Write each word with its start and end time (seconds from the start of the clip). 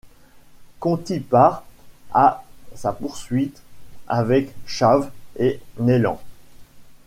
Conti 0.79 1.19
part 1.19 1.63
à 2.11 2.43
sa 2.73 2.91
poursuite 2.91 3.61
avec 4.07 4.51
Chaves 4.65 5.11
et 5.37 5.59
Neilands. 5.77 6.23